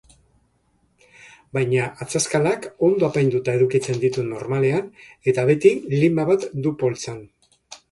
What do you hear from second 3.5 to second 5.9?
edukitzen ditu normalean eta beti